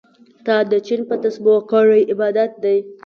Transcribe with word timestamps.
تا 0.45 0.55
د 0.71 0.73
چين 0.85 1.01
په 1.09 1.15
تسبو 1.23 1.53
کړی 1.71 2.01
عبادت 2.13 2.51
دی 2.63 2.77